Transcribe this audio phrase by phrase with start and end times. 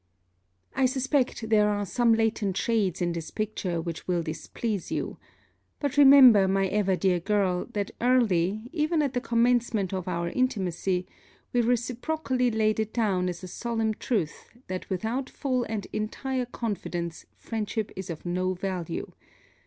[0.75, 5.19] I suspect there are some latent shades in this picture which will displease you:
[5.79, 11.05] but remember, my ever dear girl, that early, even at the commencement of our intimacy,
[11.53, 17.27] we reciprocally laid it down as a solemn truth that without full and entire confidence
[17.35, 19.11] friendship is of no value.